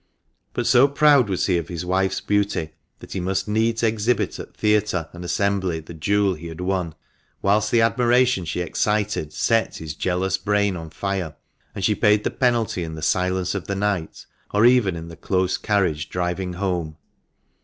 [0.53, 4.55] But so proud was he of his wife's beauty, that he must needs exhibit at
[4.57, 6.95] theatre and assembly the jewel he had won;
[7.43, 11.35] whilst the admiration she excited set his jealous brain on fire,
[11.75, 15.55] and she paid the penalty in the silence of night, or even in the close
[15.59, 16.97] carriage driving home.